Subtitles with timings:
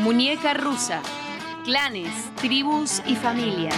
[0.00, 1.02] muñeca rusa,
[1.62, 3.76] clanes, tribus y familias,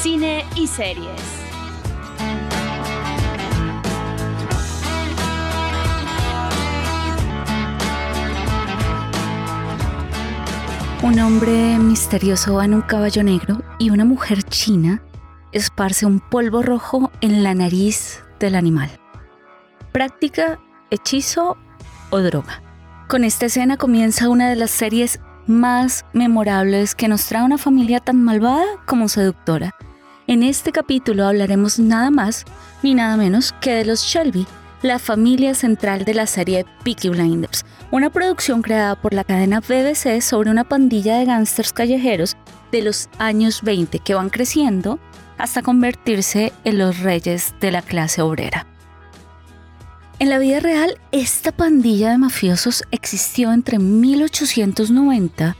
[0.00, 1.20] cine y series.
[11.02, 15.02] Un hombre misterioso va en un caballo negro y una mujer china
[15.52, 18.90] esparce un polvo rojo en la nariz del animal.
[19.92, 20.58] Práctica,
[20.90, 21.58] hechizo
[22.08, 22.69] o droga.
[23.10, 25.18] Con esta escena comienza una de las series
[25.48, 29.74] más memorables que nos trae una familia tan malvada como seductora.
[30.28, 32.44] En este capítulo hablaremos nada más
[32.84, 34.46] ni nada menos que de los Shelby,
[34.82, 40.20] la familia central de la serie Peaky Blinders, una producción creada por la cadena BBC
[40.20, 42.36] sobre una pandilla de gángsters callejeros
[42.70, 45.00] de los años 20 que van creciendo
[45.36, 48.69] hasta convertirse en los reyes de la clase obrera.
[50.20, 55.56] En la vida real, esta pandilla de mafiosos existió entre 1890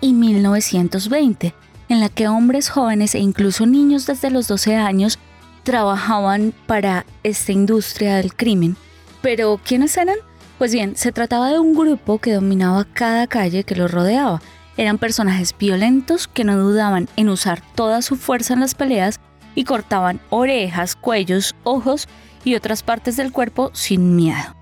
[0.00, 1.52] y 1920,
[1.88, 5.18] en la que hombres jóvenes e incluso niños desde los 12 años
[5.64, 8.76] trabajaban para esta industria del crimen.
[9.20, 10.18] Pero, ¿quiénes eran?
[10.58, 14.40] Pues bien, se trataba de un grupo que dominaba cada calle que los rodeaba.
[14.76, 19.18] Eran personajes violentos que no dudaban en usar toda su fuerza en las peleas
[19.56, 22.06] y cortaban orejas, cuellos, ojos
[22.44, 24.54] y otras partes del cuerpo sin miedo.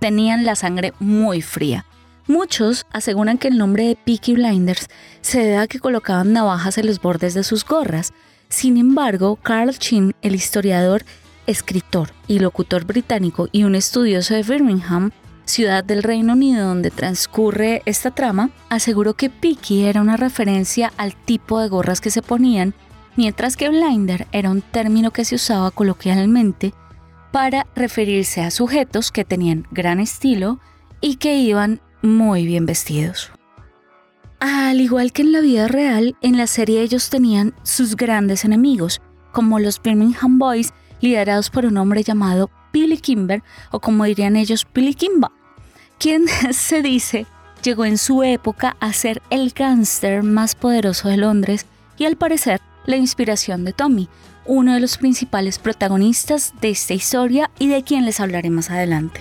[0.00, 1.84] Tenían la sangre muy fría.
[2.26, 4.88] Muchos aseguran que el nombre de Peaky Blinders
[5.22, 8.12] se debe a que colocaban navajas en los bordes de sus gorras.
[8.48, 11.04] Sin embargo, Carl Chin, el historiador,
[11.46, 15.10] escritor y locutor británico y un estudioso de Birmingham,
[15.46, 21.16] ciudad del Reino Unido donde transcurre esta trama, aseguró que Peaky era una referencia al
[21.16, 22.74] tipo de gorras que se ponían,
[23.16, 26.74] mientras que blinder era un término que se usaba coloquialmente
[27.38, 30.58] para referirse a sujetos que tenían gran estilo
[31.00, 33.30] y que iban muy bien vestidos.
[34.40, 39.00] Al igual que en la vida real, en la serie ellos tenían sus grandes enemigos,
[39.30, 44.66] como los Birmingham Boys, liderados por un hombre llamado Billy Kimber, o como dirían ellos,
[44.74, 45.30] Billy Kimba,
[46.00, 47.24] quien se dice
[47.62, 51.66] llegó en su época a ser el gángster más poderoso de Londres
[51.98, 54.08] y al parecer la inspiración de Tommy,
[54.48, 59.20] uno de los principales protagonistas de esta historia y de quien les hablaré más adelante.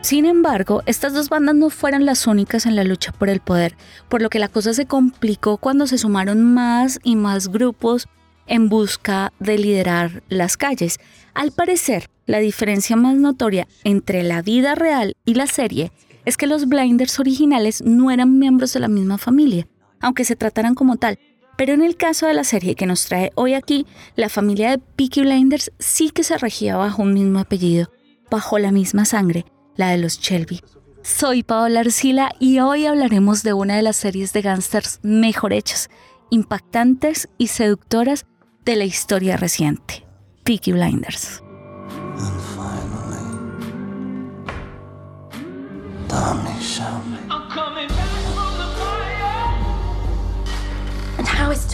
[0.00, 3.76] Sin embargo, estas dos bandas no fueron las únicas en la lucha por el poder,
[4.08, 8.08] por lo que la cosa se complicó cuando se sumaron más y más grupos
[8.46, 10.98] en busca de liderar las calles.
[11.34, 15.92] Al parecer, la diferencia más notoria entre la vida real y la serie
[16.24, 19.66] es que los Blinders originales no eran miembros de la misma familia,
[20.00, 21.18] aunque se trataran como tal,
[21.58, 24.78] pero en el caso de la serie que nos trae hoy aquí, la familia de
[24.78, 27.90] Peaky Blinders sí que se regía bajo un mismo apellido,
[28.30, 30.60] bajo la misma sangre, la de los Shelby.
[31.02, 35.90] Soy Paola Arcila y hoy hablaremos de una de las series de gángsters mejor hechas,
[36.30, 38.24] impactantes y seductoras
[38.64, 40.06] de la historia reciente,
[40.44, 41.42] Peaky Blinders.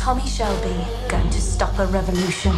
[0.04, 2.53] Tommy Shelby going to stop a revolution?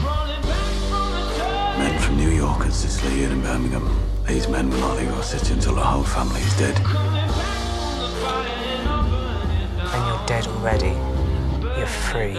[1.79, 3.89] Men from New York and Sicily and Birmingham.
[4.27, 6.77] These men will not leave our city until the whole family is dead.
[9.79, 10.97] When you're dead already,
[11.79, 12.35] you're free.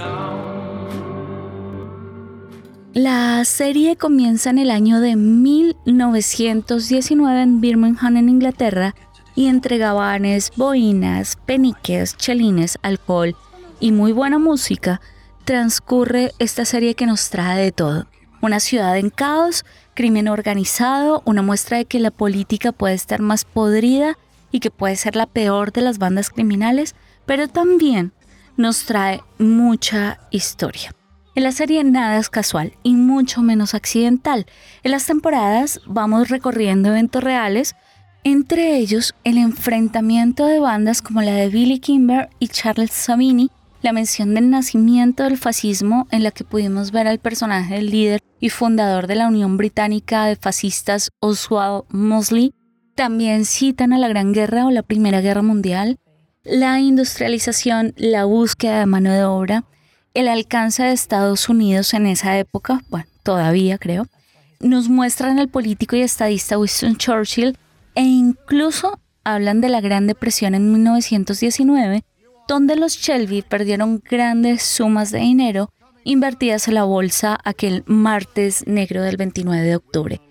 [2.94, 8.94] La serie comienza en el año de 1919 en Birmingham, en Inglaterra,
[9.36, 13.38] y entre gabanes, boinas, peniques, chelines, alcohol
[13.80, 15.02] y muy buena música,
[15.46, 18.08] transcurre esta serie que nos trae de todo.
[18.42, 23.46] Una ciudad en caos, crimen organizado, una muestra de que la política puede estar más
[23.46, 24.18] podrida
[24.52, 26.96] y que puede ser la peor de las bandas criminales,
[27.26, 28.14] pero también
[28.58, 30.94] nos trae mucha historia.
[31.36, 34.48] En la serie nada es casual y mucho menos accidental.
[34.84, 37.76] En las temporadas vamos recorriendo eventos reales,
[38.24, 43.52] entre ellos el enfrentamiento de bandas como la de Billy Kimber y Charles Savini,
[43.82, 48.22] la mención del nacimiento del fascismo en la que pudimos ver al personaje del líder
[48.40, 52.54] y fundador de la Unión Británica de Fascistas Oswald Mosley,
[52.96, 55.98] también citan a la Gran Guerra o la Primera Guerra Mundial,
[56.44, 59.66] la industrialización, la búsqueda de mano de obra,
[60.14, 64.08] el alcance de Estados Unidos en esa época, bueno, todavía creo,
[64.60, 67.58] nos muestran al político y estadista Winston Churchill
[67.94, 72.04] e incluso hablan de la Gran Depresión en 1919
[72.48, 75.72] donde los Shelby perdieron grandes sumas de dinero
[76.04, 80.22] invertidas en la bolsa aquel martes negro del 29 de octubre.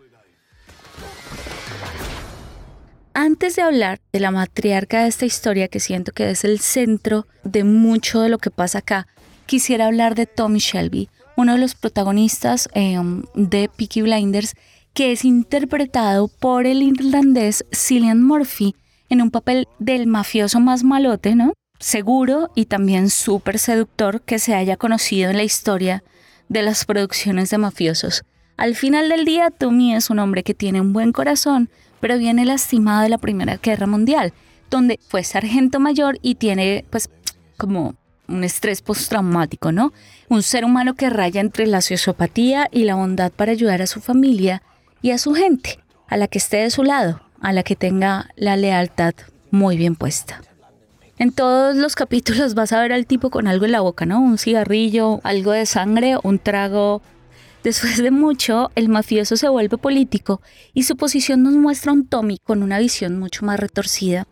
[3.16, 7.26] antes de hablar de la matriarca de esta historia, que siento que es el centro
[7.44, 9.06] de mucho de lo que pasa acá,
[9.46, 14.54] quisiera hablar de Tommy Shelby, uno de los protagonistas em, de Peaky Blinders,
[14.92, 18.76] que es interpretado por el irlandés Cillian Murphy
[19.08, 21.54] en un papel del mafioso más malote, ¿no?
[21.78, 26.02] Seguro y también súper seductor que se haya conocido en la historia
[26.48, 28.24] de las producciones de mafiosos.
[28.56, 31.68] Al final del día, Tommy es un hombre que tiene un buen corazón,
[32.00, 34.32] pero viene lastimado de la Primera Guerra Mundial,
[34.70, 37.10] donde fue sargento mayor y tiene pues
[37.58, 37.94] como
[38.28, 39.92] un estrés postraumático, ¿no?
[40.28, 44.00] Un ser humano que raya entre la sociopatía y la bondad para ayudar a su
[44.00, 44.62] familia
[45.02, 45.78] y a su gente,
[46.08, 49.14] a la que esté de su lado, a la que tenga la lealtad
[49.50, 50.40] muy bien puesta.
[51.18, 54.20] En todos los capítulos vas a ver al tipo con algo en la boca, ¿no?
[54.20, 57.02] Un cigarrillo, algo de sangre, un trago
[57.66, 60.40] Después de mucho, el mafioso se vuelve político
[60.72, 64.28] y su posición nos muestra un Tommy con una visión mucho más retorcida,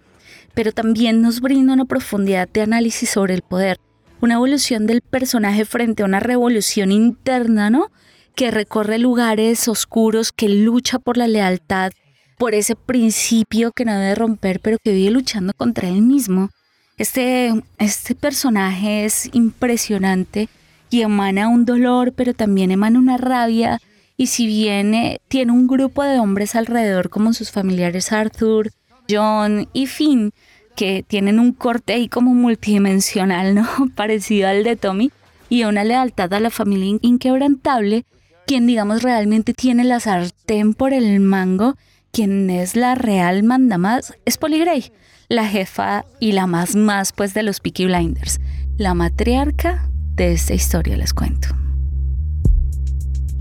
[0.55, 3.79] pero también nos brinda una profundidad de análisis sobre el poder,
[4.21, 7.91] una evolución del personaje frente a una revolución interna, ¿no?
[8.37, 11.91] Que recorre lugares oscuros, que lucha por la lealtad,
[12.39, 16.51] por ese principio que no debe romper, pero que vive luchando contra él mismo.
[16.97, 20.49] Este, este personaje es impresionante
[20.91, 23.81] y emana un dolor, pero también emana una rabia.
[24.17, 28.71] Y si bien eh, tiene un grupo de hombres alrededor, como sus familiares Arthur,
[29.11, 30.33] John y Finn,
[30.77, 33.67] que tienen un corte ahí como multidimensional, ¿no?
[33.97, 35.11] Parecido al de Tommy,
[35.49, 38.05] y una lealtad a la familia inquebrantable,
[38.47, 41.77] quien digamos realmente tiene la sartén por el mango,
[42.13, 44.93] quien es la real mandamás, es Polly Gray,
[45.35, 48.41] la jefa y la más más pues de los Peaky Blinders,
[48.79, 51.49] la matriarca de esta historia les cuento.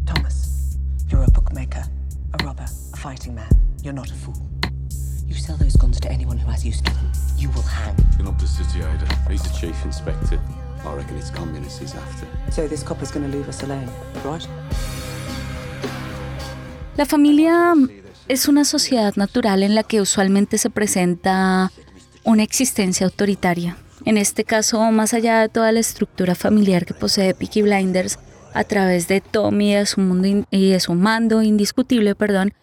[0.05, 1.83] Thomas, you're a bookmaker,
[2.33, 3.47] a robber, a fighting man.
[3.83, 4.35] You're not a fool.
[5.27, 7.11] You sell those guns to anyone who has use for them.
[7.37, 7.95] You will hang.
[8.17, 9.05] You're not the city Ida.
[9.29, 10.39] He's the chief inspector.
[10.85, 12.27] I reckon it's communists he's after.
[12.51, 13.89] So this copper's gonna leave us alone,
[14.25, 14.47] right?
[16.97, 17.73] La familia
[18.27, 21.71] es una sociedad natural en la que usualmente se presenta
[22.23, 23.77] una existencia autoritaria.
[24.05, 28.19] En este caso, más allá de toda la estructura familiar que posee Peaky Blinders,
[28.53, 32.53] a través de Tommy y de su, mundo y de su mando indiscutible, perdón,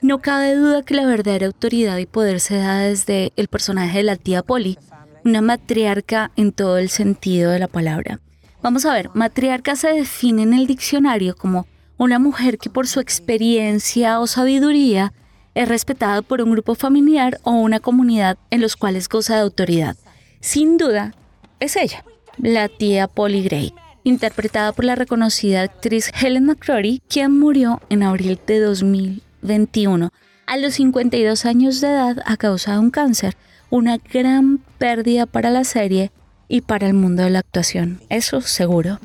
[0.00, 4.04] no cabe duda que la verdadera autoridad y poder se da desde el personaje de
[4.04, 4.78] la tía Polly,
[5.24, 8.20] una matriarca en todo el sentido de la palabra.
[8.62, 11.66] Vamos a ver, matriarca se define en el diccionario como
[12.02, 15.12] una mujer que por su experiencia o sabiduría
[15.54, 19.96] es respetada por un grupo familiar o una comunidad en los cuales goza de autoridad.
[20.40, 21.14] Sin duda,
[21.60, 22.04] es ella,
[22.38, 23.72] la tía Polly Gray,
[24.02, 30.10] interpretada por la reconocida actriz Helen McCrory, quien murió en abril de 2021
[30.46, 33.36] a los 52 años de edad a causa de un cáncer,
[33.70, 36.10] una gran pérdida para la serie
[36.48, 38.98] y para el mundo de la actuación, eso seguro.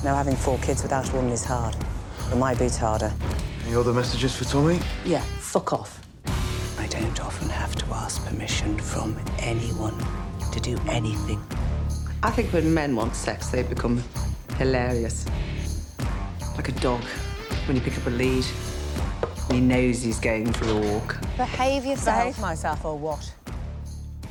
[0.00, 1.76] Look, now having four kids without a woman is hard.
[2.32, 3.12] It might be harder.
[3.66, 4.78] Any other messages for Tommy?
[5.04, 6.00] Yeah, fuck off.
[6.78, 10.02] I don't often have to ask permission from anyone
[10.52, 11.38] to do anything.
[12.22, 14.02] I think when men want sex, they become
[14.56, 15.26] hilarious.
[16.56, 17.02] Like a dog
[17.66, 18.46] when you pick up a lead
[19.50, 21.18] and he knows he's going for a walk.
[21.36, 22.24] Behave yourself.
[22.24, 23.34] Behave myself or what?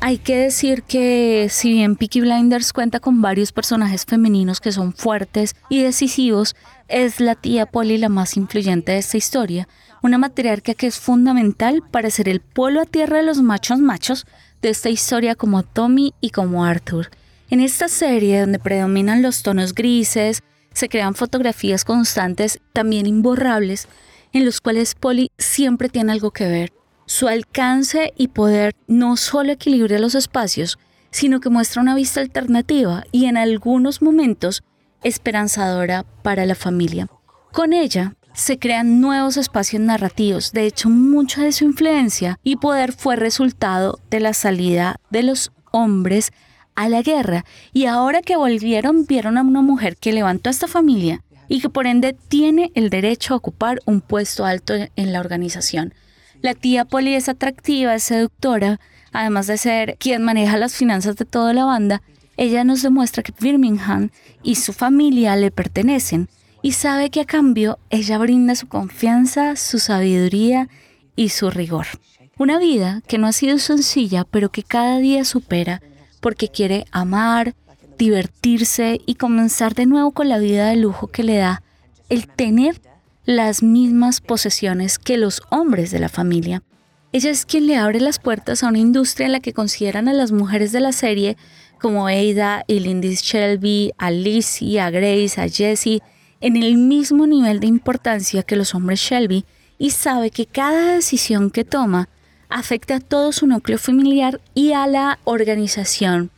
[0.01, 4.93] Hay que decir que si bien Peaky Blinders cuenta con varios personajes femeninos que son
[4.93, 6.55] fuertes y decisivos,
[6.87, 9.67] es la tía Polly la más influyente de esta historia,
[10.01, 14.25] una matriarca que es fundamental para ser el polo a tierra de los machos machos
[14.61, 17.09] de esta historia como Tommy y como Arthur.
[17.49, 23.89] En esta serie donde predominan los tonos grises, se crean fotografías constantes, también imborrables,
[24.31, 26.78] en los cuales Polly siempre tiene algo que ver.
[27.09, 30.77] Su alcance y poder no solo equilibra los espacios,
[31.09, 34.61] sino que muestra una vista alternativa y en algunos momentos
[35.03, 37.07] esperanzadora para la familia.
[37.51, 40.51] Con ella se crean nuevos espacios narrativos.
[40.51, 45.51] De hecho, mucha de su influencia y poder fue resultado de la salida de los
[45.71, 46.31] hombres
[46.75, 47.43] a la guerra.
[47.73, 51.69] Y ahora que volvieron, vieron a una mujer que levantó a esta familia y que
[51.69, 55.95] por ende tiene el derecho a ocupar un puesto alto en la organización.
[56.41, 58.79] La tía Polly es atractiva, es seductora,
[59.11, 62.01] además de ser quien maneja las finanzas de toda la banda,
[62.37, 66.29] ella nos demuestra que Birmingham y su familia le pertenecen
[66.61, 70.69] y sabe que a cambio ella brinda su confianza, su sabiduría
[71.17, 71.87] y su rigor.
[72.37, 75.81] Una vida que no ha sido sencilla, pero que cada día supera
[76.21, 77.55] porque quiere amar,
[77.97, 81.63] divertirse y comenzar de nuevo con la vida de lujo que le da
[82.07, 82.79] el tener
[83.29, 86.63] las mismas posesiones que los hombres de la familia.
[87.11, 90.13] Ella es quien le abre las puertas a una industria en la que consideran a
[90.13, 91.37] las mujeres de la serie
[91.79, 96.01] como Ada y Lindy Shelby, a Lizzie, a Grace, a Jessie,
[96.41, 99.45] en el mismo nivel de importancia que los hombres Shelby
[99.77, 102.09] y sabe que cada decisión que toma
[102.49, 106.31] afecta a todo su núcleo familiar y a la organización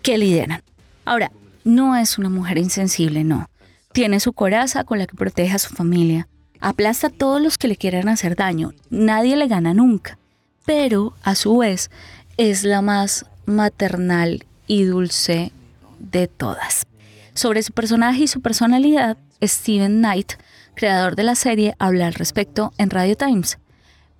[0.00, 0.62] que lideran.
[1.04, 1.32] Ahora,
[1.64, 3.49] no es una mujer insensible, no.
[3.92, 6.28] Tiene su coraza con la que protege a su familia.
[6.60, 8.72] Aplasta a todos los que le quieran hacer daño.
[8.88, 10.16] Nadie le gana nunca.
[10.64, 11.90] Pero, a su vez,
[12.36, 15.52] es la más maternal y dulce
[15.98, 16.86] de todas.
[17.34, 20.34] Sobre su personaje y su personalidad, Steven Knight,
[20.74, 23.58] creador de la serie, habla al respecto en Radio Times.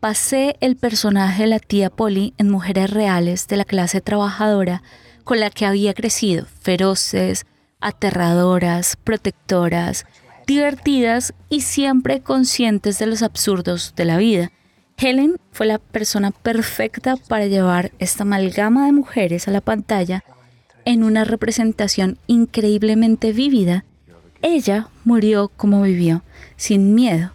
[0.00, 4.82] Pasé el personaje de la tía Polly en Mujeres Reales de la clase trabajadora
[5.22, 7.46] con la que había crecido, feroces,
[7.80, 10.06] aterradoras, protectoras,
[10.46, 14.50] divertidas y siempre conscientes de los absurdos de la vida.
[14.96, 20.25] Helen fue la persona perfecta para llevar esta amalgama de mujeres a la pantalla
[20.84, 23.84] en una representación increíblemente vívida.
[24.42, 26.22] Ella murió como vivió,
[26.56, 27.32] sin miedo.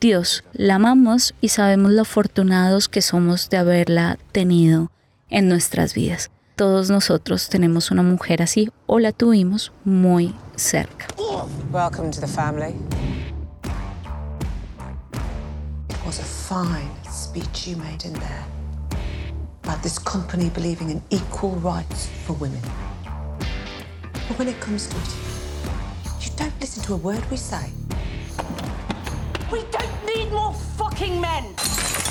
[0.00, 4.90] Dios, la amamos y sabemos lo afortunados que somos de haberla tenido
[5.30, 6.30] en nuestras vidas.
[6.56, 11.06] Todos nosotros tenemos una mujer así o la tuvimos muy cerca.
[11.70, 12.74] Welcome to the family.
[15.90, 18.44] It was a fine speech you made in there
[19.64, 22.62] about this company believing in equal rights for women.
[24.26, 27.70] But when it comes to it, you don't listen to a word we say.
[29.52, 31.54] We don't need more fucking men!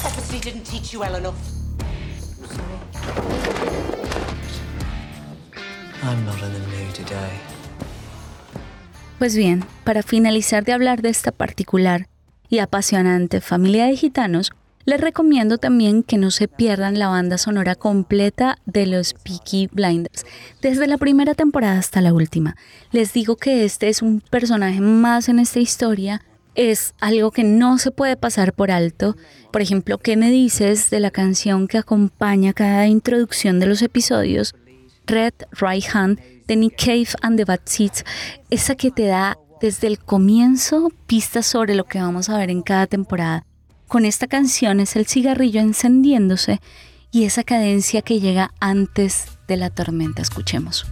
[0.05, 1.55] Obviously didn't teach you well enough.
[9.17, 12.07] Pues bien, para finalizar de hablar de esta particular
[12.49, 14.51] y apasionante familia de gitanos,
[14.85, 20.25] les recomiendo también que no se pierdan la banda sonora completa de los Peaky Blinders,
[20.61, 22.55] desde la primera temporada hasta la última.
[22.91, 26.21] Les digo que este es un personaje más en esta historia,
[26.53, 29.17] es algo que no se puede pasar por alto.
[29.51, 34.53] Por ejemplo, ¿qué me dices de la canción que acompaña cada introducción de los episodios?
[35.07, 38.03] Red Right Hand de Nick Cave and the Bad Seeds,
[38.49, 42.61] esa que te da desde el comienzo pistas sobre lo que vamos a ver en
[42.61, 43.45] cada temporada.
[43.87, 46.59] Con esta canción es el cigarrillo encendiéndose
[47.11, 50.21] y esa cadencia que llega antes de la tormenta.
[50.21, 50.85] Escuchemos.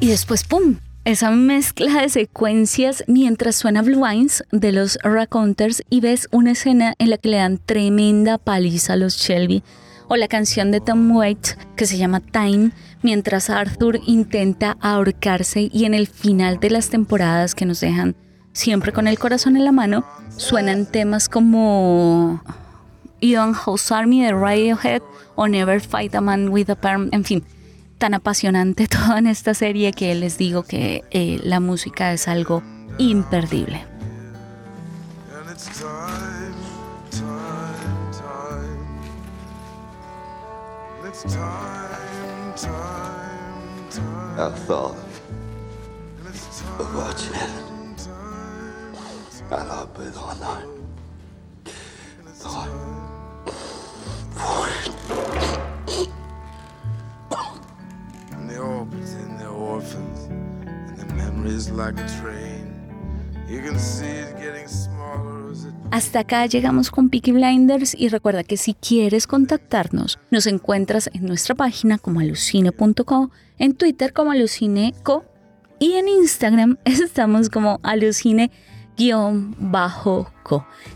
[0.00, 0.76] Y después, ¡pum!
[1.08, 6.92] Esa mezcla de secuencias mientras suena Blue Eyes de los Raconteurs y ves una escena
[6.98, 9.62] en la que le dan tremenda paliza a los Shelby
[10.08, 15.86] o la canción de Tom Waits que se llama Time mientras Arthur intenta ahorcarse y
[15.86, 18.14] en el final de las temporadas que nos dejan
[18.52, 20.04] siempre con el corazón en la mano
[20.36, 22.42] suenan temas como
[23.22, 25.00] Young House Army de Radiohead
[25.36, 27.42] o Never Fight a Man with a Perm, en fin
[27.98, 32.62] tan apasionante todo en esta serie que les digo que eh, la música es algo
[32.96, 33.84] imperdible.
[65.90, 71.24] Hasta acá llegamos con Peaky Blinders y recuerda que si quieres contactarnos, nos encuentras en
[71.24, 75.24] nuestra página como alucine.co, en Twitter como alucineco
[75.78, 78.56] y en Instagram estamos como alucine-co.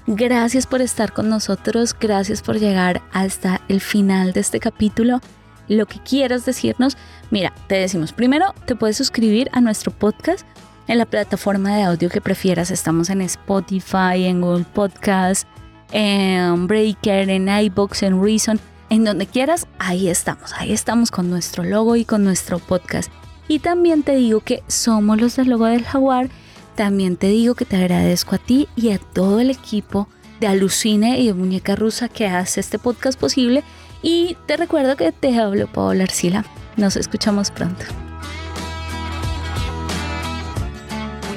[0.06, 5.20] Gracias por estar con nosotros, gracias por llegar hasta el final de este capítulo.
[5.68, 6.98] Lo que quieras decirnos,
[7.30, 10.46] mira, te decimos primero, te puedes suscribir a nuestro podcast
[10.88, 12.70] en la plataforma de audio que prefieras.
[12.70, 15.46] Estamos en Spotify, en Google Podcast,
[15.92, 18.60] en Breaker, en iBox, en Reason,
[18.90, 20.52] en donde quieras, ahí estamos.
[20.58, 23.10] Ahí estamos con nuestro logo y con nuestro podcast.
[23.48, 26.28] Y también te digo que somos los del logo del jaguar.
[26.74, 30.08] También te digo que te agradezco a ti y a todo el equipo
[30.40, 33.62] de Alucine y de Muñeca Rusa que hace este podcast posible.
[34.02, 36.44] Y te recuerdo que te hablo Paola Arcila.
[36.76, 37.84] Nos escuchamos pronto.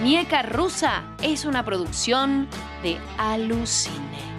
[0.06, 2.48] Muñeca Rusa es una producción
[2.84, 4.35] de Alucine.